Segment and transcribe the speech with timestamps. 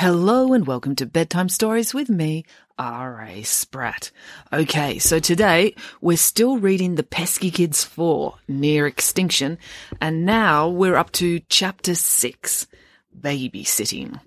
[0.00, 2.46] Hello and welcome to Bedtime Stories with me,
[2.78, 3.42] R.A.
[3.42, 4.10] Spratt.
[4.50, 9.58] Okay, so today we're still reading The Peski Kids 4, Near Extinction,
[10.00, 12.66] and now we're up to Chapter 6,
[13.14, 14.18] Babysitting.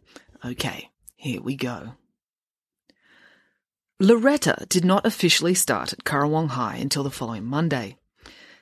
[0.46, 1.96] Okay, here we go.
[4.00, 7.98] Loretta did not officially start at Currawong High until the following Monday.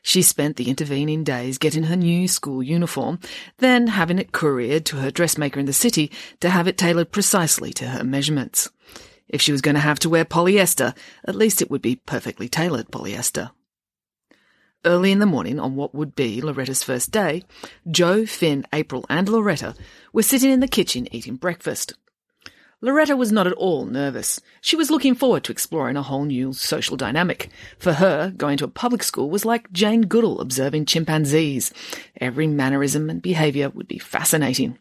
[0.02, 3.20] She spent the intervening days getting her new school uniform,
[3.60, 7.72] then having it couriered to her dressmaker in the city to have it tailored precisely
[7.74, 8.70] to her measurements.
[9.30, 12.50] If she was going to have to wear polyester, at least it would be perfectly
[12.50, 13.52] tailored polyester.
[14.84, 17.44] Early in the morning, on what would be Loretta's first day,
[17.90, 19.76] Joe, Finn, April, and Loretta
[20.12, 21.94] were sitting in the kitchen eating breakfast.
[22.84, 24.42] Loretta was not at all nervous.
[24.60, 27.50] She was looking forward to exploring a whole new social dynamic.
[27.78, 31.72] For her, going to a public school was like Jane Goodall observing chimpanzees.
[32.20, 34.80] Every mannerism and behaviour would be fascinating.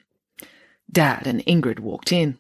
[0.91, 2.39] Dad and Ingrid walked in.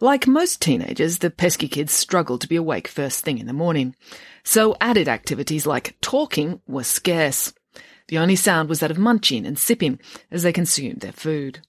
[0.00, 3.94] Like most teenagers, the pesky kids struggled to be awake first thing in the morning,
[4.42, 7.52] so added activities like talking were scarce.
[8.08, 11.60] The only sound was that of munching and sipping as they consumed their food.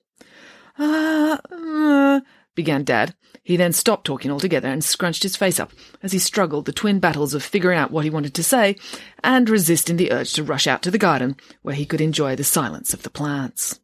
[0.80, 2.22] Ah, uh, uh,
[2.56, 3.16] began Dad.
[3.44, 5.72] He then stopped talking altogether and scrunched his face up
[6.04, 8.76] as he struggled the twin battles of figuring out what he wanted to say
[9.24, 12.44] and resisting the urge to rush out to the garden where he could enjoy the
[12.44, 13.80] silence of the plants.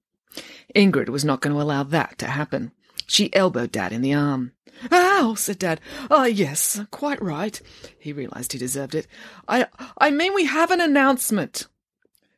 [0.75, 2.71] Ingrid was not going to allow that to happen.
[3.07, 4.51] She elbowed Dad in the arm.
[4.91, 5.81] Ow, said Dad.
[6.11, 7.59] Ah, yes, quite right.
[7.97, 9.07] He realized he deserved it.
[9.47, 9.67] I,
[9.97, 11.67] I mean we have an announcement.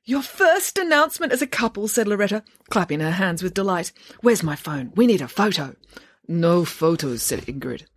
[0.06, 3.92] Your first announcement as a couple, said Loretta, clapping her hands with delight.
[4.22, 4.92] Where's my phone?
[4.96, 5.76] We need a photo.
[6.30, 7.88] No photos, said Ingrid.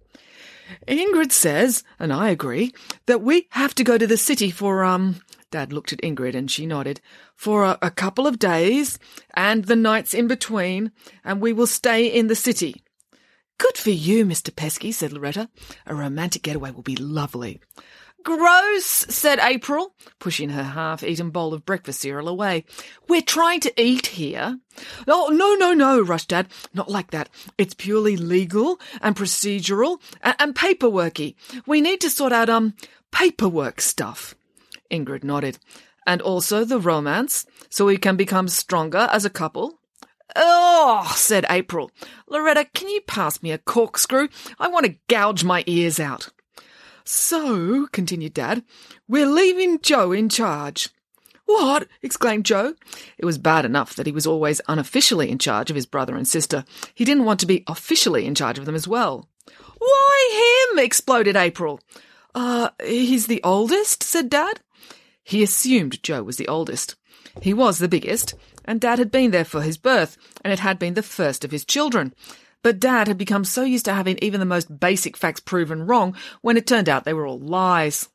[0.89, 2.73] Ingrid says, and I agree,
[3.05, 5.17] that we have to go to the city for, um,
[5.51, 7.03] Dad looked at Ingrid and she nodded,
[7.37, 8.99] for a, a couple of days
[9.35, 12.83] and the nights in between, and we will stay in the city.
[13.59, 14.51] Good for you, Mr.
[14.51, 15.51] Peski, said Loretta.
[15.87, 17.61] A romantic getaway will be lovely.
[18.23, 22.65] Gross, said April, pushing her half-eaten bowl of breakfast cereal away.
[23.09, 24.59] We're trying to eat here.
[25.07, 26.49] Oh, no, no, no, rushed Dad.
[26.73, 27.29] Not like that.
[27.59, 31.35] It's purely legal and procedural and, and paperworky.
[31.67, 32.75] We need to sort out, um,
[33.11, 34.35] paperwork stuff.
[34.91, 35.59] Ingrid nodded.
[36.07, 39.79] And also the romance, so we can become stronger as a couple.
[40.35, 41.91] Oh, said April.
[42.27, 44.29] Loretta, can you pass me a corkscrew?
[44.59, 46.31] I want to gouge my ears out.
[47.05, 48.65] So, continued Dad,
[49.09, 50.89] we're leaving Joe in charge.
[51.45, 51.89] What?
[52.03, 52.75] exclaimed Joe.
[53.19, 56.27] It was bad enough that he was always unofficially in charge of his brother and
[56.27, 56.65] sister.
[56.95, 59.29] He didn't want to be officially in charge of them as well.
[59.79, 60.79] Why him?
[60.79, 61.81] exploded April.
[62.35, 64.61] Uh, he's the oldest, said Dad.
[65.23, 66.97] He assumed Joe was the oldest.
[67.41, 68.35] He was the biggest,
[68.65, 71.51] and Dad had been there for his birth, and it had been the first of
[71.51, 72.15] his children.
[72.63, 76.17] But Dad had become so used to having even the most basic facts proven wrong
[76.41, 78.09] when it turned out they were all lies.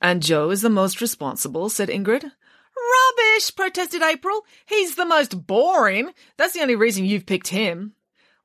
[0.00, 2.22] And Joe is the most responsible, said Ingrid.
[2.24, 4.44] Rubbish, protested April.
[4.66, 6.12] He's the most boring.
[6.36, 7.92] That's the only reason you've picked him.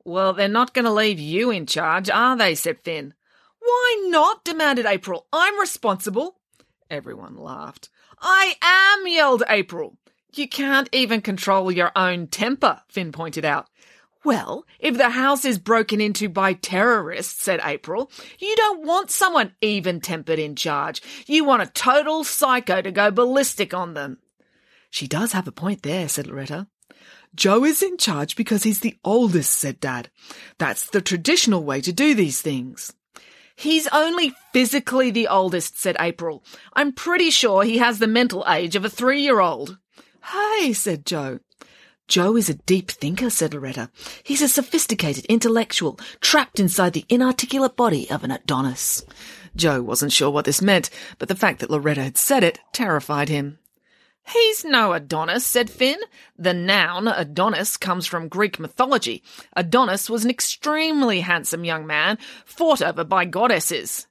[0.03, 2.55] Well, they're not going to leave you in charge, are they?
[2.55, 3.13] said Finn.
[3.59, 4.43] Why not?
[4.43, 5.27] demanded April.
[5.31, 6.39] I'm responsible.
[6.89, 7.89] Everyone laughed.
[8.19, 9.97] I am, yelled April.
[10.33, 13.67] You can't even control your own temper, Finn pointed out.
[14.23, 19.53] Well, if the house is broken into by terrorists, said April, you don't want someone
[19.61, 21.01] even tempered in charge.
[21.25, 24.19] You want a total psycho to go ballistic on them.
[24.91, 26.67] She does have a point there, said Loretta.
[27.33, 30.09] Joe is in charge because he's the oldest, said Dad.
[30.59, 32.93] That's the traditional way to do these things.
[33.55, 36.43] He's only physically the oldest, said April.
[36.73, 39.77] I'm pretty sure he has the mental age of a three year old.
[40.23, 41.39] Hey, said Joe.
[42.11, 43.89] Joe is a deep thinker, said Loretta.
[44.21, 49.05] He's a sophisticated intellectual, trapped inside the inarticulate body of an Adonis.
[49.55, 53.29] Joe wasn't sure what this meant, but the fact that Loretta had said it terrified
[53.29, 53.59] him.
[54.27, 55.99] He's no Adonis, said Finn.
[56.37, 59.23] The noun Adonis comes from Greek mythology.
[59.55, 64.07] Adonis was an extremely handsome young man, fought over by goddesses.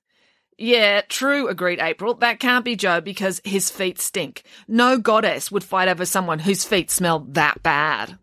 [0.63, 2.13] Yeah, true, agreed April.
[2.13, 4.43] That can't be Joe because his feet stink.
[4.69, 8.19] No goddess would fight over someone whose feet smell that bad.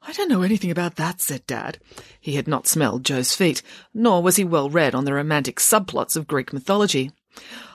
[0.00, 1.76] I don't know anything about that, said Dad.
[2.18, 3.60] He had not smelled Joe's feet,
[3.92, 7.10] nor was he well read on the romantic subplots of Greek mythology.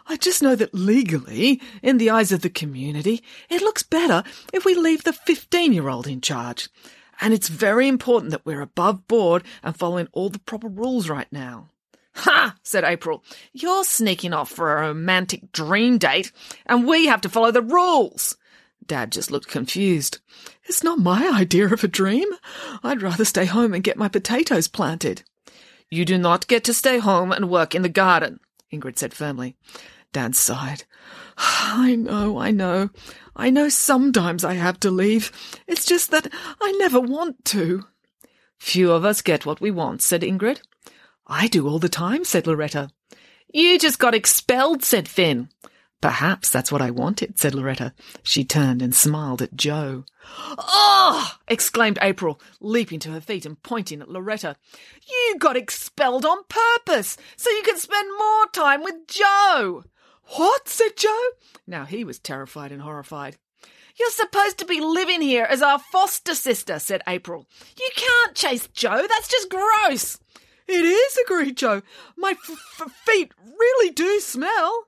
[0.08, 3.22] I just know that legally, in the eyes of the community,
[3.52, 6.70] it looks better if we leave the 15 year old in charge.
[7.22, 11.32] And it's very important that we're above board and following all the proper rules right
[11.32, 11.70] now.
[12.16, 12.56] Ha!
[12.64, 13.24] said April.
[13.54, 16.32] You're sneaking off for a romantic dream date,
[16.66, 18.38] and we have to follow the rules.
[18.86, 20.20] Dad just looked confused.
[20.64, 22.28] It's not my idea of a dream.
[22.84, 25.24] I'd rather stay home and get my potatoes planted.
[25.90, 28.40] You do not get to stay home and work in the garden,
[28.72, 29.56] Ingrid said firmly.
[30.12, 30.84] Dad sighed.
[31.38, 32.90] I know, I know.
[33.36, 35.32] I know sometimes I have to leave.
[35.68, 36.32] It's just that
[36.62, 37.84] I never want to.
[38.58, 40.62] Few of us get what we want, said Ingrid.
[41.28, 42.90] I do all the time, said Loretta.
[43.52, 45.50] You just got expelled, said Finn.
[46.02, 47.94] Perhaps that's what I wanted, said Loretta.
[48.22, 50.04] She turned and smiled at Joe.
[50.58, 51.36] Oh!
[51.48, 54.56] exclaimed April, leaping to her feet and pointing at Loretta.
[55.10, 59.84] You got expelled on purpose, so you could spend more time with Joe.
[60.36, 60.68] What?
[60.70, 61.30] said Joe.
[61.66, 63.38] Now he was terrified and horrified.
[63.98, 67.48] You're supposed to be living here as our foster sister, said April.
[67.80, 69.08] You can't chase Joe.
[69.08, 70.20] That's just gross.
[70.68, 71.82] It is, agreed Joe.
[72.18, 74.86] My f- f- feet really do smell.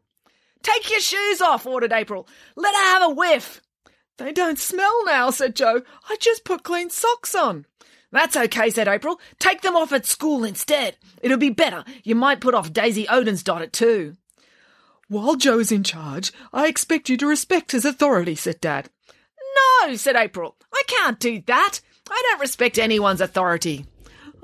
[0.63, 2.27] Take your shoes off, ordered April.
[2.55, 3.61] Let her have a whiff.
[4.17, 5.83] They don't smell now, said Joe.
[6.09, 7.65] I just put clean socks on.
[8.11, 9.19] That's okay, said April.
[9.37, 10.97] Take them off at school instead.
[11.21, 11.83] It'll be better.
[12.03, 14.15] You might put off Daisy Odensdottir too.
[15.09, 18.89] While Joe's in charge, I expect you to respect his authority, said Dad.
[19.85, 20.55] No, said April.
[20.73, 21.79] I can't do that.
[22.09, 23.85] I don't respect anyone's authority.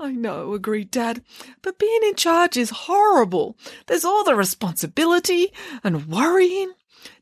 [0.04, 1.22] I know, agreed Dad,
[1.62, 3.56] but being in charge is horrible.
[3.86, 5.50] There's all the responsibility
[5.82, 6.74] and worrying.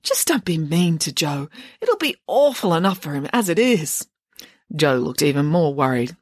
[0.03, 1.49] Just don't be mean to Joe.
[1.81, 4.09] It'll be awful enough for him as it is.
[4.75, 6.17] Joe looked even more worried.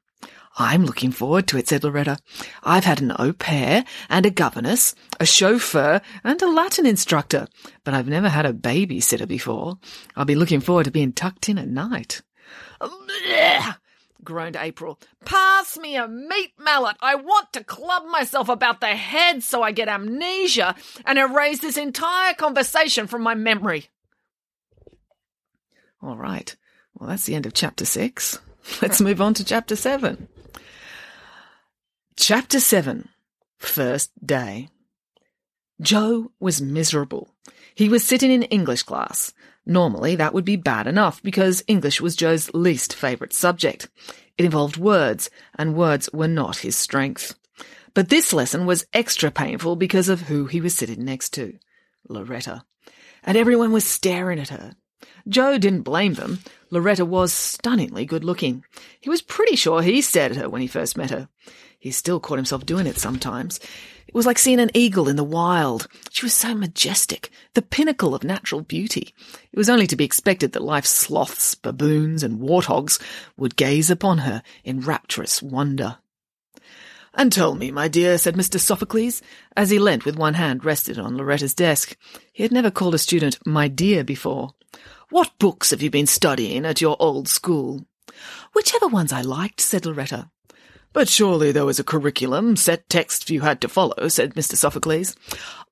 [0.58, 2.18] I'm looking forward to it, said Loretta.
[2.62, 7.48] I've had an au pair and a governess, a chauffeur and a Latin instructor,
[7.84, 9.78] but I've never had a babysitter before.
[10.14, 12.20] I'll be looking forward to being tucked in at night
[14.24, 14.98] groaned April.
[15.24, 16.96] Pass me a meat mallet.
[17.00, 20.74] I want to club myself about the head so I get amnesia
[21.04, 23.86] and erase this entire conversation from my memory.
[26.02, 26.54] All right.
[26.94, 28.38] Well, that's the end of chapter six.
[28.82, 30.28] Let's move on to chapter seven.
[32.16, 33.08] Chapter seven,
[33.58, 34.68] first day.
[35.80, 37.34] Joe was miserable.
[37.74, 39.32] He was sitting in English class.
[39.66, 43.88] Normally, that would be bad enough because English was Joe's least favourite subject.
[44.38, 47.34] It involved words, and words were not his strength.
[47.94, 51.58] But this lesson was extra painful because of who he was sitting next to
[52.08, 52.64] Loretta.
[53.22, 54.74] And everyone was staring at her.
[55.28, 56.40] Joe didn't blame them.
[56.70, 58.64] Loretta was stunningly good looking.
[59.00, 61.28] He was pretty sure he stared at her when he first met her.
[61.78, 63.60] He still caught himself doing it sometimes.
[64.10, 65.86] It was like seeing an eagle in the wild.
[66.10, 69.14] She was so majestic, the pinnacle of natural beauty.
[69.52, 73.00] It was only to be expected that life's sloths, baboons, and warthogs
[73.36, 75.98] would gaze upon her in rapturous wonder.
[77.14, 78.58] And tell me, my dear, said Mr.
[78.58, 79.22] Sophocles,
[79.56, 81.96] as he leant with one hand rested on Loretta's desk.
[82.32, 84.54] He had never called a student my dear before.
[85.10, 87.86] What books have you been studying at your old school?
[88.54, 90.32] Whichever ones I liked, said Loretta.
[90.92, 94.56] But surely there was a curriculum, set texts you had to follow, said Mr.
[94.56, 95.14] Sophocles.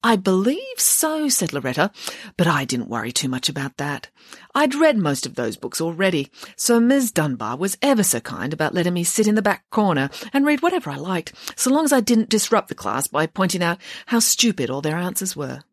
[0.01, 1.91] I believe so, said Loretta,
[2.37, 4.09] but I didn't worry too much about that.
[4.55, 8.75] I'd read most of those books already, so Miss Dunbar was ever so kind about
[8.75, 11.93] letting me sit in the back corner and read whatever I liked, so long as
[11.93, 15.65] I didn't disrupt the class by pointing out how stupid all their answers were.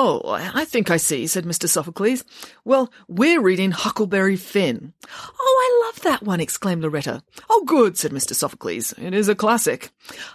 [0.00, 1.68] Oh, I think I see, said Mr.
[1.68, 2.24] Sophocles.
[2.64, 4.92] Well, we're reading Huckleberry Finn.
[5.10, 7.20] Oh, I love that one, exclaimed Loretta.
[7.50, 8.32] Oh, good, said Mr.
[8.32, 8.92] Sophocles.
[8.96, 9.90] It is a classic.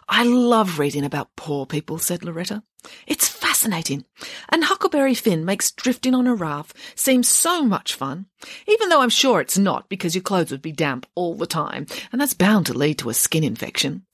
[0.10, 2.62] I love reading about poor people, said Loretta.
[3.08, 4.04] It's fascinating.
[4.50, 8.26] And Huckleberry Finn makes drifting on a raft seem so much fun.
[8.68, 11.88] Even though I'm sure it's not, because your clothes would be damp all the time,
[12.12, 14.06] and that's bound to lead to a skin infection.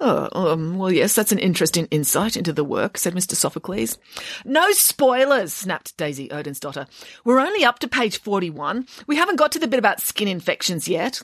[0.00, 3.34] Oh, um, well, yes, that's an interesting insight into the work, said Mr.
[3.34, 3.96] Sophocles.
[4.44, 6.88] No spoilers, snapped Daisy Odensdottir.
[7.24, 8.86] We're only up to page 41.
[9.06, 11.22] We haven't got to the bit about skin infections yet.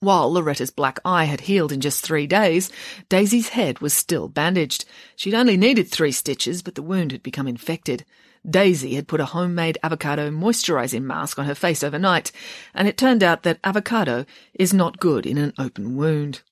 [0.00, 2.70] While Loretta's black eye had healed in just three days,
[3.08, 4.84] Daisy's head was still bandaged.
[5.16, 8.04] She'd only needed three stitches, but the wound had become infected.
[8.48, 12.30] Daisy had put a homemade avocado moisturizing mask on her face overnight,
[12.74, 16.42] and it turned out that avocado is not good in an open wound.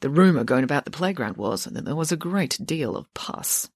[0.00, 3.68] The rumour going about the playground was that there was a great deal of pus.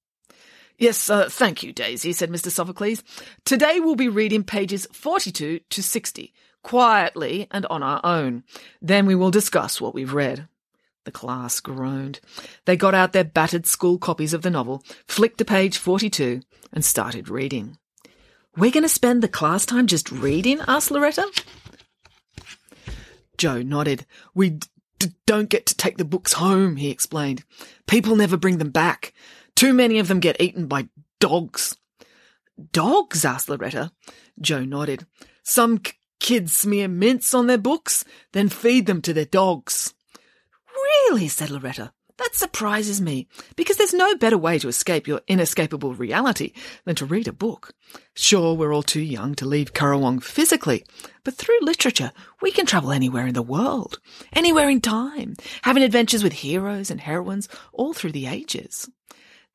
[0.79, 2.51] Yes, uh, thank you, Daisy, said Mr.
[2.51, 3.03] Sophocles.
[3.45, 8.45] Today we'll be reading pages 42 to 60, quietly and on our own.
[8.81, 10.49] Then we will discuss what we've read.
[11.05, 12.21] The class groaned.
[12.65, 16.41] They got out their battered school copies of the novel, flicked to page 42,
[16.73, 17.77] and started reading.
[18.57, 20.61] We're going to spend the class time just reading?
[20.69, 21.27] asked Loretta.
[23.39, 24.07] Joe nodded.
[24.35, 24.69] We d-
[25.27, 27.45] don't get to take the books home, he explained.
[27.87, 29.13] People never bring them back.
[29.55, 30.89] Too many of them get eaten by
[31.21, 31.77] dogs.
[32.73, 33.25] Dogs?
[33.25, 33.93] asked Loretta.
[34.41, 35.07] Joe nodded.
[35.43, 39.95] Some k- kids smear mints on their books, then feed them to their dogs.
[40.75, 41.29] Really?
[41.29, 41.93] said Loretta.
[42.19, 43.27] That surprises me,
[43.57, 46.53] because there's no better way to escape your inescapable reality
[46.85, 47.73] than to read a book.
[48.15, 50.85] Sure, we're all too young to leave Currawong physically,
[51.25, 53.99] but through literature, we can travel anywhere in the world,
[54.35, 58.89] anywhere in time, having adventures with heroes and heroines all through the ages.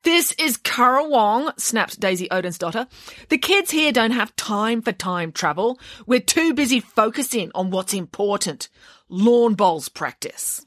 [0.04, 2.88] This is Currawong, snapped Daisy Odensdottir.
[3.30, 5.78] The kids here don't have time for time travel.
[6.06, 8.68] We're too busy focusing on what's important.
[9.08, 10.64] Lawn bowls practice.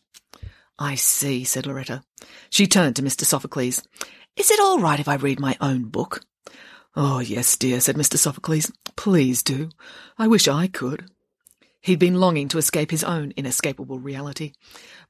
[0.81, 2.01] I see, said Loretta.
[2.49, 3.23] She turned to Mr.
[3.23, 3.83] Sophocles.
[4.35, 6.21] Is it all right if I read my own book?
[6.95, 8.17] Oh, yes, dear, said Mr.
[8.17, 8.71] Sophocles.
[8.95, 9.69] Please do.
[10.17, 11.05] I wish I could.
[11.81, 14.53] He'd been longing to escape his own inescapable reality.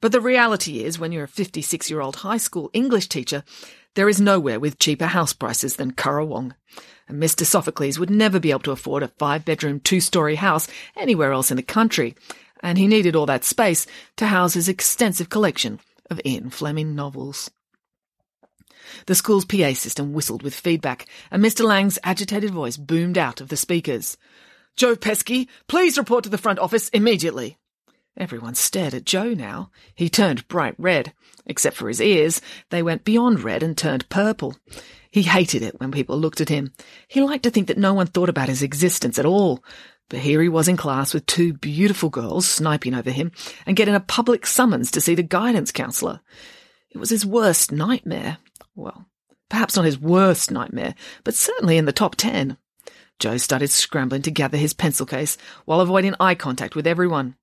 [0.02, 3.42] But the reality is, when you're a 56 year old high school English teacher,
[3.94, 6.52] there is nowhere with cheaper house prices than Currawong.
[7.08, 7.46] And Mr.
[7.46, 11.50] Sophocles would never be able to afford a five bedroom, two story house anywhere else
[11.50, 12.14] in the country
[12.62, 17.50] and he needed all that space to house his extensive collection of Ian Fleming novels.
[19.06, 21.64] The school's PA system whistled with feedback, and Mr.
[21.64, 24.16] Lang's agitated voice boomed out of the speakers.
[24.76, 27.58] Joe Peski, please report to the front office immediately.
[28.16, 29.70] Everyone stared at Joe now.
[29.94, 31.12] He turned bright red.
[31.46, 32.40] Except for his ears,
[32.70, 34.56] they went beyond red and turned purple.
[35.10, 36.72] He hated it when people looked at him.
[37.08, 39.62] He liked to think that no one thought about his existence at all,
[40.08, 43.32] but here he was in class with two beautiful girls sniping over him
[43.66, 46.20] and getting a public summons to see the guidance counsellor.
[46.90, 48.38] It was his worst nightmare.
[48.74, 49.06] Well,
[49.48, 50.94] perhaps not his worst nightmare,
[51.24, 52.56] but certainly in the top ten.
[53.18, 57.36] Joe started scrambling to gather his pencil case while avoiding eye contact with everyone.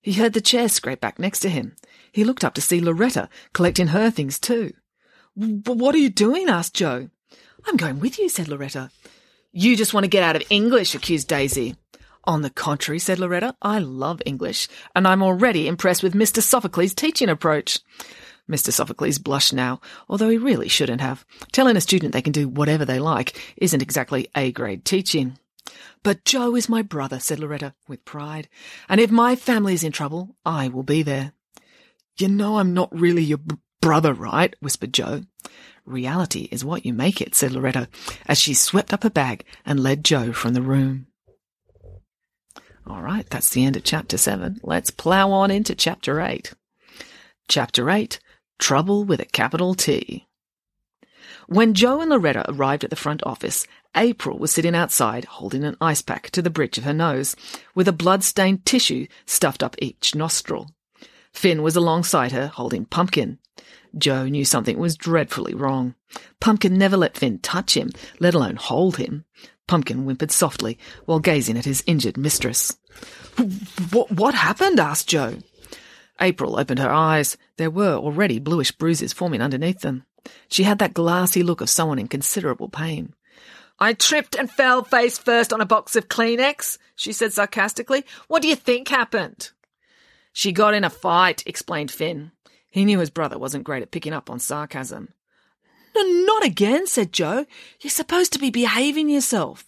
[0.00, 1.74] He heard the chair scrape back next to him.
[2.12, 4.72] He looked up to see Loretta collecting her things too.
[5.34, 6.48] What are you doing?
[6.48, 7.10] asked Joe.
[7.66, 8.90] I'm going with you, said Loretta.
[9.52, 11.74] You just want to get out of English, accused Daisy.
[12.26, 14.66] On the contrary, said Loretta, I love English,
[14.96, 16.42] and I'm already impressed with Mr.
[16.42, 17.78] Sophocles' teaching approach.
[18.50, 18.72] Mr.
[18.72, 21.24] Sophocles blushed now, although he really shouldn't have.
[21.52, 25.38] Telling a student they can do whatever they like isn't exactly A-grade teaching.
[26.02, 28.48] But Joe is my brother, said Loretta, with pride,
[28.88, 31.32] and if my family is in trouble, I will be there.
[32.18, 34.54] You know I'm not really your b- brother, right?
[34.60, 35.22] whispered Joe.
[35.84, 37.88] Reality is what you make it, said Loretta,
[38.26, 41.05] as she swept up her bag and led Joe from the room.
[42.88, 44.60] All right, that's the end of chapter seven.
[44.62, 46.54] Let's plow on into chapter eight.
[47.48, 48.20] Chapter eight,
[48.58, 50.26] Trouble with a capital T.
[51.48, 53.66] When Joe and Loretta arrived at the front office,
[53.96, 57.36] April was sitting outside holding an ice pack to the bridge of her nose,
[57.74, 60.70] with a blood-stained tissue stuffed up each nostril.
[61.32, 63.38] Finn was alongside her holding Pumpkin.
[63.96, 65.94] Joe knew something was dreadfully wrong.
[66.40, 69.24] Pumpkin never let Finn touch him, let alone hold him.
[69.66, 72.76] Pumpkin whimpered softly while gazing at his injured mistress.
[73.90, 74.80] What, what happened?
[74.80, 75.38] asked Joe.
[76.20, 77.36] April opened her eyes.
[77.56, 80.04] There were already bluish bruises forming underneath them.
[80.48, 83.14] She had that glassy look of someone in considerable pain.
[83.78, 88.04] I tripped and fell face first on a box of Kleenex, she said sarcastically.
[88.26, 89.50] What do you think happened?
[90.32, 92.32] She got in a fight, explained Finn.
[92.70, 95.08] He knew his brother wasn't great at picking up on sarcasm.
[95.96, 97.46] No, not again, said Joe.
[97.80, 99.64] You're supposed to be behaving yourself.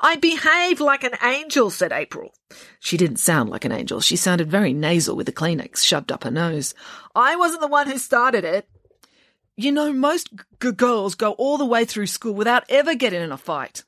[0.00, 2.32] I behave like an angel, said April.
[2.80, 4.00] She didn't sound like an angel.
[4.00, 6.74] She sounded very nasal with the Kleenex shoved up her nose.
[7.14, 8.68] I wasn't the one who started it.
[9.56, 10.30] You know, most
[10.60, 13.84] g- girls go all the way through school without ever getting in a fight.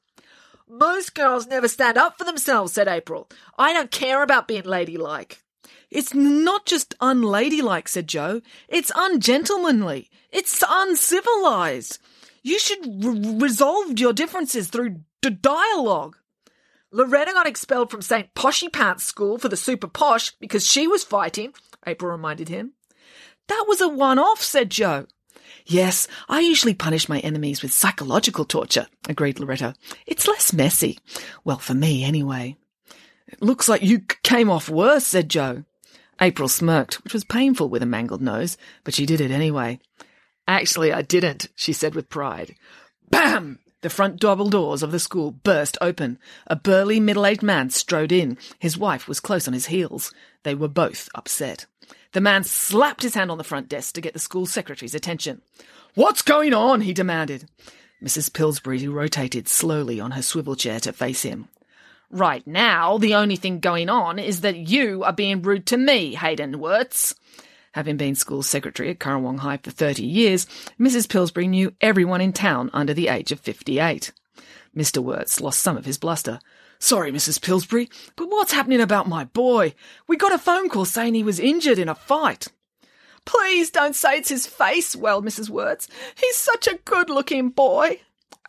[0.69, 3.29] Most girls never stand up for themselves, said April.
[3.59, 5.43] I don't care about being ladylike.
[5.91, 8.41] It's not just unladylike, said Joe.
[8.69, 10.11] It's ungentlemanly.
[10.35, 12.01] It's uncivilized.
[12.43, 16.17] You should re- resolve your differences through d- dialogue.
[16.91, 18.35] Loretta got expelled from St.
[18.35, 21.55] Poshy Pants School for the super posh because she was fighting,
[21.87, 22.73] April reminded him.
[23.47, 25.07] That was a one off, said Joe.
[25.67, 29.75] Yes, I usually punish my enemies with psychological torture, agreed Loretta.
[30.05, 30.99] It's less messy.
[31.45, 32.57] Well, for me, anyway.
[33.29, 35.65] It looks like you came off worse, said Joe.
[36.21, 39.79] April smirked, which was painful with a mangled nose, but she did it anyway.
[40.47, 42.55] Actually, I didn't, she said with pride.
[43.11, 43.59] Bam!
[43.81, 46.19] The front double doors of the school burst open.
[46.47, 48.39] A burly, middle-aged man strode in.
[48.59, 50.13] His wife was close on his heels.
[50.43, 51.67] They were both upset.
[52.13, 55.43] The man slapped his hand on the front desk to get the school secretary's attention.
[55.95, 56.81] What's going on?
[56.81, 57.49] he demanded.
[58.03, 58.33] Mrs.
[58.33, 61.49] Pillsbury rotated slowly on her swivel chair to face him.
[62.11, 66.15] Right now, the only thing going on is that you are being rude to me,
[66.15, 67.15] Hayden Wirtz.
[67.75, 70.47] Having been school secretary at Currawong High for 30 years,
[70.79, 71.09] Mrs.
[71.09, 74.13] Pillsbury knew everyone in town under the age of 58.
[74.77, 75.03] Mr.
[75.03, 76.39] Wirtz lost some of his bluster.
[76.79, 77.43] Sorry, Mrs.
[77.43, 79.75] Pillsbury, but what's happening about my boy?
[80.07, 82.47] We got a phone call saying he was injured in a fight.
[83.25, 85.51] Please don't say it's his face, wailed Mrs.
[85.51, 85.89] Wirtz.
[86.15, 88.01] He's such a good looking boy.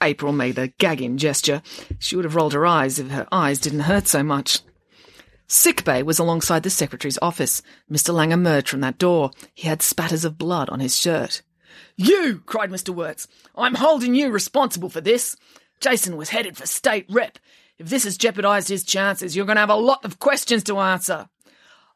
[0.03, 1.63] April made a gagging gesture.
[1.97, 4.59] She would have rolled her eyes if her eyes didn't hurt so much.
[5.47, 7.61] Sick bay was alongside the secretary's office.
[7.91, 8.13] Mr.
[8.13, 9.31] Lang emerged from that door.
[9.53, 11.41] He had spatters of blood on his shirt.
[11.95, 12.41] You!
[12.45, 12.93] cried Mr.
[12.93, 13.27] Wirtz.
[13.55, 15.35] I'm holding you responsible for this.
[15.79, 17.37] Jason was headed for state rep.
[17.77, 20.79] If this has jeopardized his chances, you're going to have a lot of questions to
[20.79, 21.29] answer.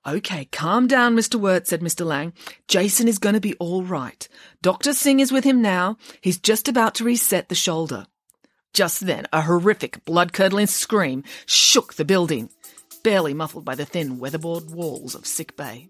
[0.06, 1.36] Okay, calm down, Mr.
[1.36, 2.06] Wirtz, said Mr.
[2.06, 2.34] Lang.
[2.68, 4.28] Jason is going to be all right.
[4.62, 4.94] Dr.
[4.94, 5.98] Singh is with him now.
[6.22, 8.06] He's just about to reset the shoulder.
[8.74, 12.50] Just then, a horrific, blood-curdling scream shook the building
[13.04, 15.90] barely muffled by the thin, weatherboard walls of sick bay.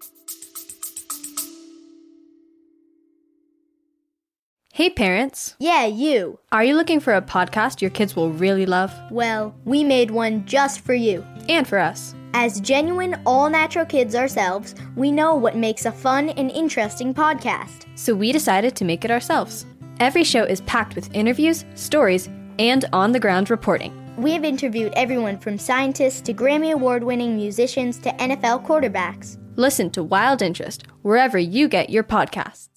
[4.74, 5.56] Hey parents!
[5.60, 6.40] Yeah, you!
[6.54, 8.94] Are you looking for a podcast your kids will really love?
[9.12, 11.26] Well, we made one just for you.
[11.50, 12.16] And for us.
[12.34, 17.88] As genuine, all natural kids ourselves, we know what makes a fun and interesting podcast.
[17.96, 19.66] So we decided to make it ourselves.
[20.00, 23.92] Every show is packed with interviews, stories, and on the ground reporting.
[24.20, 29.38] We have interviewed everyone from scientists to Grammy Award winning musicians to NFL quarterbacks.
[29.56, 32.68] Listen to Wild Interest wherever you get your podcasts.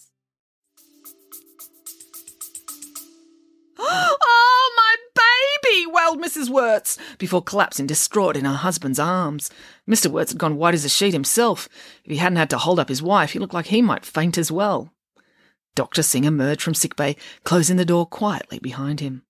[3.76, 5.84] oh, my baby!
[5.88, 6.49] wailed Mrs.
[6.49, 9.50] Wirtz before collapsing distraught in her husband's arms.
[9.90, 10.08] Mr.
[10.08, 11.69] Wirtz had gone white as a sheet himself.
[12.04, 14.38] If he hadn't had to hold up his wife, he looked like he might faint
[14.38, 14.95] as well.
[15.75, 16.04] Dr.
[16.04, 19.25] Singh emerged from sickbay, closing the door quietly behind him.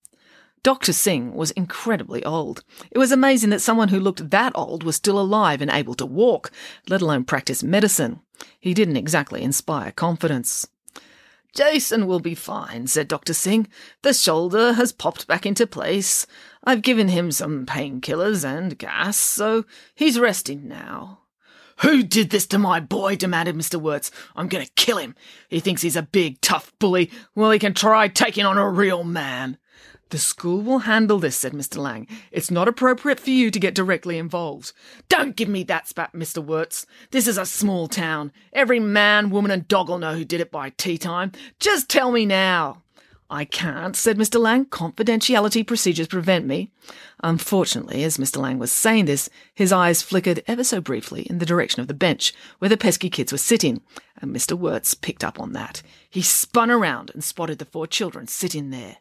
[0.63, 0.93] Dr.
[0.93, 2.63] Singh was incredibly old.
[2.89, 6.05] It was amazing that someone who looked that old was still alive and able to
[6.05, 6.51] walk,
[6.87, 8.21] let alone practice medicine.
[8.61, 10.65] He didn't exactly inspire confidence.
[11.53, 13.33] Jason will be fine, said Dr.
[13.33, 13.67] Singh.
[14.01, 16.25] The shoulder has popped back into place.
[16.63, 21.19] I've given him some painkillers and gas, so he's resting now.
[21.81, 23.17] Who did this to my boy?
[23.17, 23.79] demanded Mr.
[23.79, 24.11] Wirtz.
[24.35, 25.15] I'm going to kill him.
[25.49, 27.11] He thinks he's a big, tough bully.
[27.35, 29.57] Well, he can try taking on a real man.
[30.09, 31.77] The school will handle this, said Mr.
[31.77, 32.07] Lang.
[32.31, 34.71] It's not appropriate for you to get directly involved.
[35.09, 36.43] Don't give me that spat, Mr.
[36.43, 36.85] Wirtz.
[37.11, 38.31] This is a small town.
[38.53, 41.31] Every man, woman, and dog will know who did it by tea time.
[41.59, 42.83] Just tell me now.
[43.33, 44.39] I can't, said Mr.
[44.39, 44.65] Lang.
[44.65, 46.69] Confidentiality procedures prevent me.
[47.23, 48.37] Unfortunately, as Mr.
[48.37, 51.95] Lang was saying this, his eyes flickered ever so briefly in the direction of the
[51.95, 53.81] bench where the pesky kids were sitting,
[54.21, 54.55] and Mr.
[54.55, 55.81] Wirtz picked up on that.
[56.07, 58.97] He spun around and spotted the four children sitting there.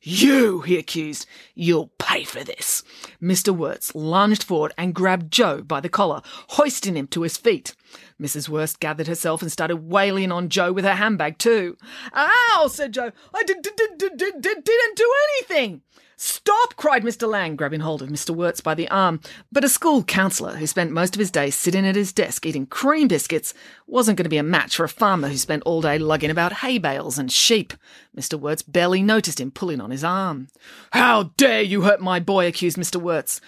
[0.00, 1.26] You, he accused.
[1.54, 2.82] You'll pay for this.
[3.20, 3.54] Mr.
[3.54, 7.74] Wirtz lunged forward and grabbed Joe by the collar, hoisting him to his feet.
[8.20, 8.48] Mrs.
[8.48, 11.76] Wirtz gathered herself and started wailing on Joe with her handbag, too.
[12.14, 13.12] Ow, said Joe.
[13.34, 15.82] I d- d- d- didn't do anything.
[16.20, 16.74] Stop!
[16.74, 17.28] cried Mr.
[17.28, 18.34] Lang, grabbing hold of Mr.
[18.34, 19.20] Wirtz by the arm.
[19.52, 22.66] But a school counsellor who spent most of his day sitting at his desk eating
[22.66, 23.54] cream biscuits
[23.86, 26.54] wasn't going to be a match for a farmer who spent all day lugging about
[26.54, 27.72] hay bales and sheep.
[28.16, 28.38] Mr.
[28.38, 30.48] Wirtz barely noticed him pulling on his arm.
[30.90, 33.00] How dare you hurt my boy, accused Mr.
[33.00, 33.40] Wirtz.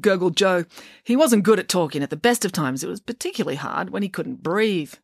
[0.00, 0.64] Gurgled Joe.
[1.02, 2.82] He wasn't good at talking at the best of times.
[2.82, 4.94] It was particularly hard when he couldn't breathe.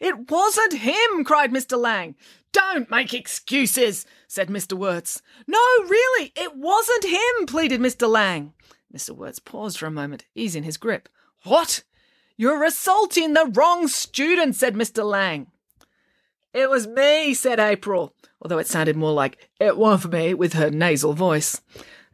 [0.00, 1.78] It wasn't him, cried Mr.
[1.78, 2.16] Lang.
[2.52, 4.74] Don't make excuses, said Mr.
[4.74, 5.22] Wirtz.
[5.46, 8.08] No, really, it wasn't him, pleaded Mr.
[8.08, 8.54] Lang.
[8.94, 9.10] Mr.
[9.10, 11.08] Wirtz paused for a moment, easing his grip.
[11.44, 11.84] What?
[12.36, 15.04] You're assaulting the wrong student, said Mr.
[15.04, 15.48] Lang.
[16.54, 20.70] It was me, said April, although it sounded more like it was me with her
[20.70, 21.60] nasal voice.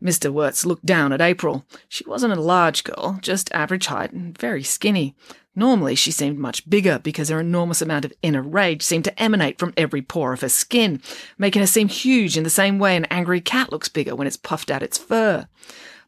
[0.04, 0.30] Mr.
[0.30, 1.64] Wirtz looked down at April.
[1.88, 5.14] She wasn't a large girl, just average height and very skinny.
[5.56, 9.58] Normally, she seemed much bigger because her enormous amount of inner rage seemed to emanate
[9.58, 11.00] from every pore of her skin,
[11.38, 14.36] making her seem huge in the same way an angry cat looks bigger when it's
[14.36, 15.46] puffed out its fur.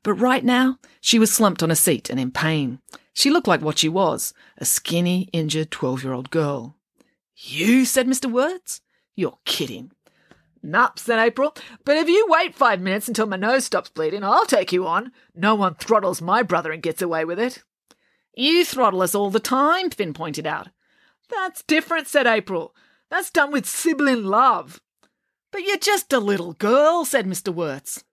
[0.02, 2.80] But right now, she was slumped on a seat and in pain.
[3.14, 6.76] She looked like what she was a skinny, injured 12 year old girl.
[7.36, 7.84] You?
[7.84, 8.30] said Mr.
[8.30, 8.80] Wirtz.
[9.14, 9.92] You're kidding.
[10.66, 11.54] Nup, said April.
[11.84, 15.12] But if you wait five minutes until my nose stops bleeding, I'll take you on.
[15.34, 17.62] No one throttles my brother and gets away with it.
[18.34, 20.68] You throttle us all the time, Finn pointed out.
[21.30, 22.74] That's different, said April.
[23.10, 24.80] That's done with sibling love.
[25.52, 27.54] But you're just a little girl, said Mr.
[27.54, 28.04] Wirtz.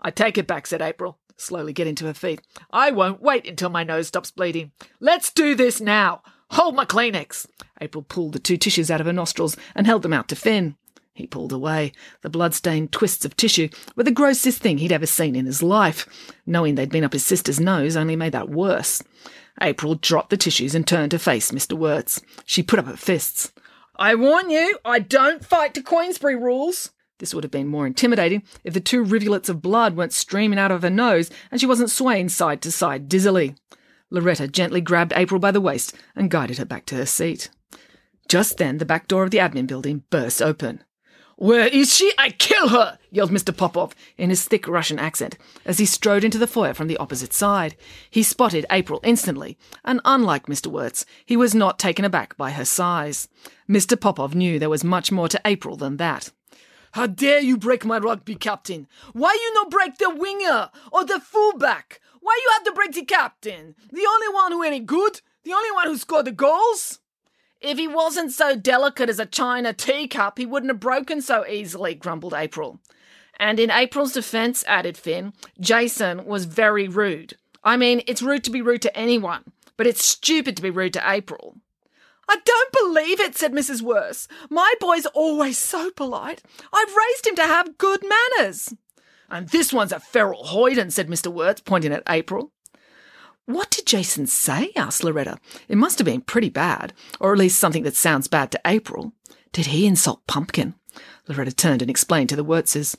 [0.00, 2.40] I take it back, said April, slowly getting to her feet.
[2.70, 4.72] I won't wait until my nose stops bleeding.
[5.00, 6.22] Let's do this now.
[6.52, 7.46] Hold my Kleenex.
[7.80, 10.76] April pulled the two tissues out of her nostrils and held them out to Finn.
[11.18, 11.90] He pulled away.
[12.22, 16.06] The blood-stained twists of tissue were the grossest thing he'd ever seen in his life.
[16.46, 19.02] Knowing they'd been up his sister's nose only made that worse.
[19.60, 21.76] April dropped the tissues and turned to face Mr.
[21.76, 22.20] Wirtz.
[22.44, 23.52] She put up her fists.
[23.96, 26.92] I warn you, I don't fight to Queensberry rules.
[27.18, 30.70] This would have been more intimidating if the two rivulets of blood weren't streaming out
[30.70, 33.56] of her nose and she wasn't swaying side to side dizzily.
[34.08, 37.50] Loretta gently grabbed April by the waist and guided her back to her seat.
[38.28, 40.84] Just then, the back door of the admin building burst open.
[41.40, 42.12] Where is she?
[42.18, 42.98] I kill her!
[43.12, 43.56] yelled Mr.
[43.56, 47.32] Popov in his thick Russian accent as he strode into the foyer from the opposite
[47.32, 47.76] side.
[48.10, 50.66] He spotted April instantly, and unlike Mr.
[50.66, 53.28] Wirtz, he was not taken aback by her size.
[53.70, 53.98] Mr.
[53.98, 56.32] Popov knew there was much more to April than that.
[56.94, 58.88] How dare you break my rugby captain?
[59.12, 62.00] Why you no break the winger or the fullback?
[62.20, 63.76] Why you have to break the captain?
[63.92, 65.20] The only one who any good?
[65.44, 66.98] The only one who scored the goals?
[67.60, 71.94] If he wasn't so delicate as a china teacup, he wouldn't have broken so easily,
[71.94, 72.78] grumbled April.
[73.40, 77.36] And in April's defense, added Finn, Jason was very rude.
[77.64, 79.42] I mean, it's rude to be rude to anyone,
[79.76, 81.56] but it's stupid to be rude to April.
[82.28, 83.82] I don't believe it, said Mrs.
[83.82, 84.28] Wirtz.
[84.50, 86.42] My boy's always so polite.
[86.72, 88.02] I've raised him to have good
[88.38, 88.74] manners.
[89.30, 91.32] And this one's a feral hoyden, said Mr.
[91.32, 92.52] Wirtz, pointing at April.
[93.48, 94.72] What did Jason say?
[94.76, 95.38] asked Loretta.
[95.70, 99.14] It must have been pretty bad, or at least something that sounds bad to April.
[99.52, 100.74] Did he insult Pumpkin?
[101.26, 102.94] Loretta turned and explained to the Wirtzes.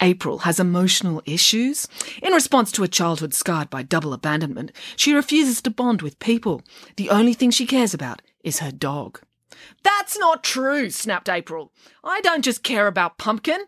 [0.00, 1.86] April has emotional issues.
[2.22, 6.62] In response to a childhood scarred by double abandonment, she refuses to bond with people.
[6.96, 9.20] The only thing she cares about is her dog.
[9.82, 11.72] That's not true, snapped April.
[12.02, 13.66] I don't just care about Pumpkin.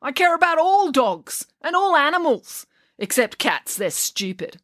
[0.00, 2.68] I care about all dogs and all animals.
[3.00, 4.58] Except cats, they're stupid.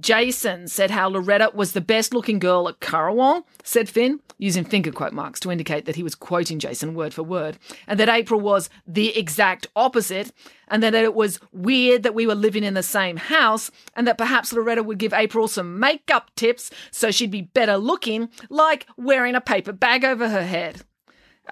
[0.00, 4.92] Jason said how Loretta was the best looking girl at Currawong, said Finn, using finger
[4.92, 8.40] quote marks to indicate that he was quoting Jason word for word, and that April
[8.40, 10.32] was the exact opposite,
[10.68, 14.18] and that it was weird that we were living in the same house, and that
[14.18, 19.34] perhaps Loretta would give April some makeup tips so she'd be better looking, like wearing
[19.34, 20.82] a paper bag over her head.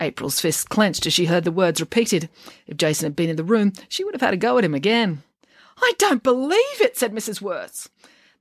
[0.01, 2.29] April's fists clenched as she heard the words repeated.
[2.67, 4.75] If Jason had been in the room, she would have had a go at him
[4.75, 5.23] again.
[5.79, 7.41] I don't believe it, said Mrs.
[7.41, 7.89] Wirtz.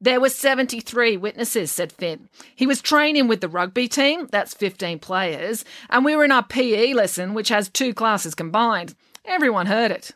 [0.01, 2.29] There were 73 witnesses, said Finn.
[2.55, 6.43] He was training with the rugby team, that's 15 players, and we were in our
[6.43, 8.95] PE lesson, which has two classes combined.
[9.23, 10.11] Everyone heard it.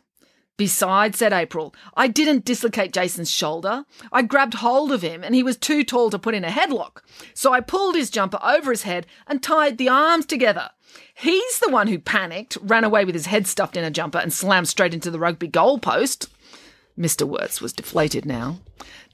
[0.60, 3.86] Besides, said April, I didn't dislocate Jason's shoulder.
[4.12, 7.00] I grabbed hold of him and he was too tall to put in a headlock.
[7.32, 10.68] So I pulled his jumper over his head and tied the arms together.
[11.14, 14.34] He's the one who panicked, ran away with his head stuffed in a jumper, and
[14.34, 16.28] slammed straight into the rugby goalpost.
[16.98, 17.26] Mr.
[17.26, 18.58] Wirtz was deflated now.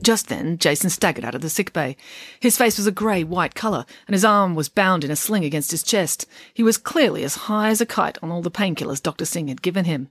[0.02, 1.96] Just then, Jason staggered out of the sick bay.
[2.38, 5.44] His face was a grey white colour, and his arm was bound in a sling
[5.44, 6.26] against his chest.
[6.52, 9.24] He was clearly as high as a kite on all the painkillers Dr.
[9.24, 10.08] Singh had given him.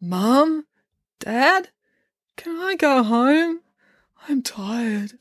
[0.00, 0.64] Mum?
[1.20, 1.68] Dad?
[2.36, 3.60] Can I go home?
[4.28, 5.14] I'm tired.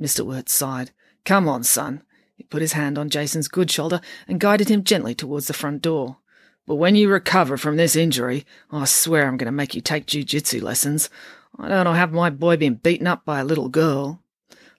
[0.00, 0.24] Mr.
[0.26, 0.90] Wirtz sighed.
[1.24, 2.02] Come on, son.
[2.34, 5.82] He put his hand on Jason's good shoulder and guided him gently towards the front
[5.82, 6.18] door.
[6.66, 10.06] But when you recover from this injury, I swear I'm going to make you take
[10.06, 11.08] jiu-jitsu lessons.
[11.58, 11.92] I don't know.
[11.92, 14.22] have my boy being beaten up by a little girl.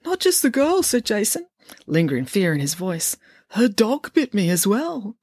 [0.06, 1.48] Not just the girl, said Jason,
[1.86, 3.18] lingering fear in his voice.
[3.52, 5.16] Her dog bit me as well.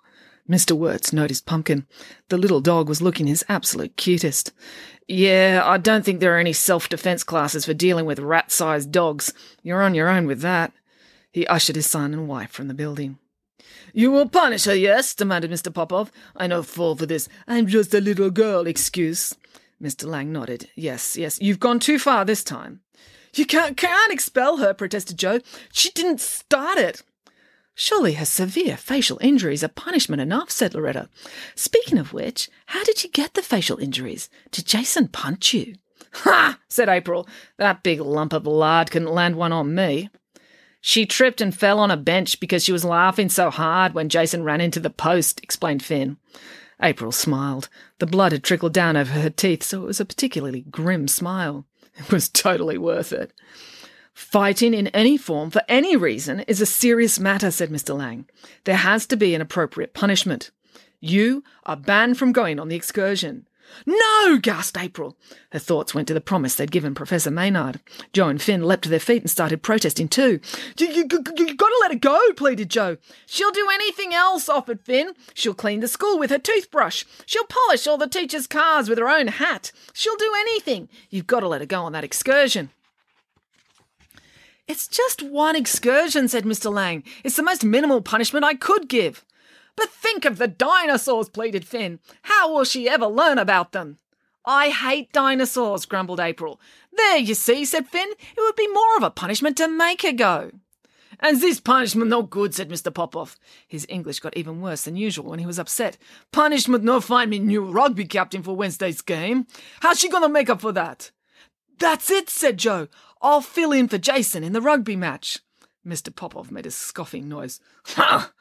[0.48, 0.76] Mr.
[0.76, 1.86] Wirtz noticed Pumpkin.
[2.28, 4.52] The little dog was looking his absolute cutest.
[5.08, 9.32] Yeah, I don't think there are any self-defense classes for dealing with rat-sized dogs.
[9.62, 10.72] You're on your own with that.
[11.32, 13.18] He ushered his son and wife from the building.
[13.92, 15.14] You will punish her, yes?
[15.14, 15.72] demanded Mr.
[15.72, 16.10] Popov.
[16.36, 17.28] I no fall for this.
[17.46, 19.34] I'm just a little girl excuse.
[19.84, 20.06] Mr.
[20.06, 20.70] Lang nodded.
[20.74, 22.80] Yes, yes, you've gone too far this time.
[23.34, 25.40] You can't, can't expel her, protested Joe.
[25.72, 27.02] She didn't start it.
[27.74, 31.08] Surely her severe facial injuries are punishment enough, said Loretta.
[31.56, 34.30] Speaking of which, how did you get the facial injuries?
[34.52, 35.74] Did Jason punch you?
[36.18, 36.60] Ha!
[36.68, 37.28] said April.
[37.58, 40.08] That big lump of lard couldn't land one on me.
[40.80, 44.44] She tripped and fell on a bench because she was laughing so hard when Jason
[44.44, 46.18] ran into the post, explained Finn.
[46.84, 47.68] April smiled.
[47.98, 51.66] The blood had trickled down over her teeth, so it was a particularly grim smile.
[51.96, 53.32] It was totally worth it.
[54.12, 57.96] Fighting in any form for any reason is a serious matter, said Mr.
[57.96, 58.26] Lang.
[58.64, 60.50] There has to be an appropriate punishment.
[61.00, 63.46] You are banned from going on the excursion.
[63.86, 64.38] No!
[64.40, 65.16] gasped April.
[65.52, 67.80] Her thoughts went to the promise they'd given Professor Maynard.
[68.12, 70.40] Joe and Finn leapt to their feet and started protesting too.
[70.78, 71.06] You, you,
[71.36, 72.96] you gotta let her go, pleaded Joe.
[73.26, 75.12] She'll do anything else, offered Finn.
[75.34, 77.04] She'll clean the school with her toothbrush.
[77.26, 79.72] She'll polish all the teachers' cars with her own hat.
[79.92, 80.88] She'll do anything.
[81.10, 82.70] You've got to let her go on that excursion.
[84.66, 86.72] It's just one excursion, said Mr.
[86.72, 87.04] Lang.
[87.22, 89.24] It's the most minimal punishment I could give.
[89.76, 92.00] But think of the dinosaurs, pleaded Finn.
[92.22, 93.98] How will she ever learn about them?
[94.44, 96.60] I hate dinosaurs, grumbled April.
[96.92, 98.10] There, you see, said Finn.
[98.10, 100.50] It would be more of a punishment to make her go.
[101.20, 102.92] And this punishment no good, said Mr.
[102.92, 103.38] Popoff.
[103.66, 105.96] His English got even worse than usual when he was upset.
[106.32, 109.46] Punishment no find me new rugby captain for Wednesday's game.
[109.80, 111.10] How's she gonna make up for that?
[111.78, 112.88] That's it, said Joe.
[113.22, 115.40] I'll fill in for Jason in the rugby match.
[115.86, 116.14] Mr.
[116.14, 117.60] Popoff made a scoffing noise.
[117.86, 118.32] Ha!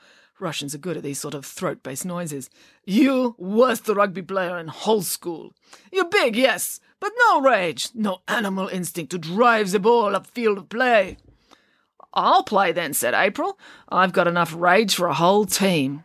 [0.44, 2.50] Russians are good at these sort of throat based noises.
[2.86, 5.54] You, worst the rugby player in whole school.
[5.92, 10.58] You're big, yes, but no rage, no animal instinct to drive the ball up field
[10.58, 11.18] of play.
[12.14, 13.58] I'll play then, said April.
[13.90, 16.04] I've got enough rage for a whole team.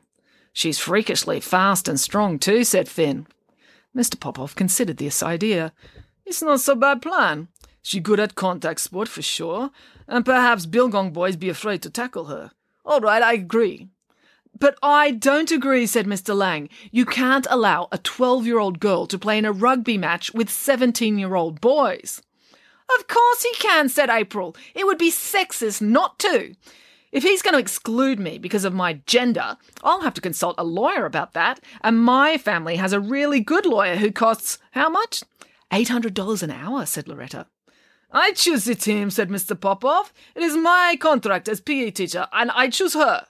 [0.52, 3.26] She's freakishly fast and strong, too, said Finn.
[3.94, 4.18] Mr.
[4.18, 5.72] Popoff considered this idea.
[6.24, 7.48] It's not so bad plan.
[7.82, 9.70] She good at contact sport for sure,
[10.06, 12.52] and perhaps Bilgong boys be afraid to tackle her.
[12.84, 13.88] All right, I agree.
[14.58, 16.36] But I don't agree, said Mr.
[16.36, 16.68] Lang.
[16.90, 20.50] You can't allow a 12 year old girl to play in a rugby match with
[20.50, 22.22] 17 year old boys.
[22.98, 24.56] Of course he can, said April.
[24.74, 26.54] It would be sexist not to.
[27.10, 30.64] If he's going to exclude me because of my gender, I'll have to consult a
[30.64, 35.22] lawyer about that, and my family has a really good lawyer who costs how much?
[35.72, 37.46] $800 an hour, said Loretta.
[38.10, 39.58] I choose the team, said Mr.
[39.58, 40.12] Popoff.
[40.34, 43.26] It is my contract as PE teacher, and I choose her.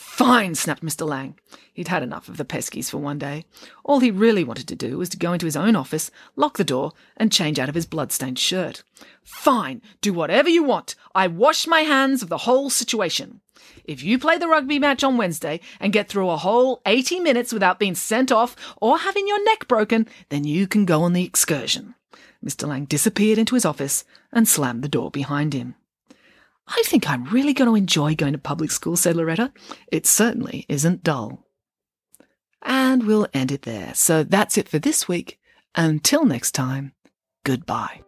[0.00, 1.04] Fine, snapped Mr.
[1.04, 1.36] Lang.
[1.74, 3.44] He'd had enough of the Peskies for one day.
[3.82, 6.62] All he really wanted to do was to go into his own office, lock the
[6.62, 8.84] door, and change out of his blood-stained shirt.
[9.24, 10.94] Fine, do whatever you want.
[11.16, 13.40] I wash my hands of the whole situation.
[13.82, 17.52] If you play the rugby match on Wednesday and get through a whole 80 minutes
[17.52, 21.24] without being sent off or having your neck broken, then you can go on the
[21.24, 21.96] excursion.
[22.44, 22.68] Mr.
[22.68, 25.74] Lang disappeared into his office and slammed the door behind him.
[26.68, 29.52] I think I'm really going to enjoy going to public school, said Loretta.
[29.90, 31.46] It certainly isn't dull.
[32.62, 33.94] And we'll end it there.
[33.94, 35.38] So that's it for this week.
[35.74, 36.92] Until next time,
[37.44, 38.02] goodbye.